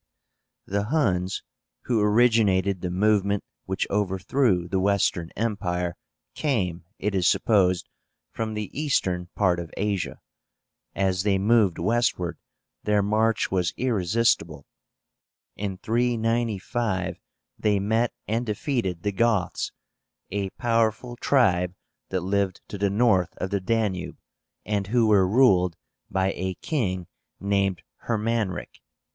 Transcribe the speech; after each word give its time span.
The 0.65 0.85
HUNS, 0.85 1.43
who 1.83 2.01
originated 2.01 2.81
the 2.81 2.89
movement 2.89 3.43
which 3.65 3.85
overthrew 3.91 4.67
the 4.67 4.79
Western 4.79 5.29
Empire, 5.35 5.95
came, 6.33 6.85
it 6.97 7.13
is 7.13 7.27
supposed, 7.27 7.87
from 8.31 8.55
the 8.55 8.71
eastern 8.75 9.27
part 9.35 9.59
of 9.59 9.69
Asia. 9.77 10.19
As 10.95 11.21
they 11.21 11.37
moved 11.37 11.77
westward, 11.77 12.39
their 12.83 13.03
march 13.03 13.51
was 13.51 13.75
irresistible. 13.77 14.65
In 15.55 15.77
395 15.77 17.19
they 17.59 17.79
met 17.79 18.11
and 18.27 18.43
defeated 18.43 19.03
the 19.03 19.11
GOTHS, 19.11 19.71
a 20.31 20.49
powerful 20.57 21.15
tribe 21.17 21.75
that 22.09 22.21
lived 22.21 22.59
to 22.69 22.79
the 22.79 22.89
north 22.89 23.37
of 23.37 23.51
the 23.51 23.61
Danube, 23.61 24.17
and 24.65 24.87
who 24.87 25.05
were 25.05 25.27
ruled 25.27 25.75
by 26.09 26.31
a 26.31 26.55
king 26.63 27.05
named 27.39 27.83
Hermanric. 28.07 28.79